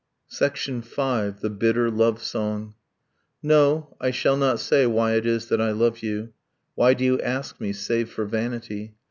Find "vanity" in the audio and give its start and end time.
8.25-8.95